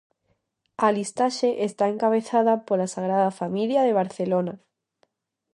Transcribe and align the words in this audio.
A 0.85 0.87
listaxe 0.97 1.49
está 1.67 1.85
encabezada 1.89 2.53
pola 2.67 2.91
Sagrada 2.95 3.29
Familia 3.39 3.81
de 3.83 3.97
Barcelona. 3.99 4.53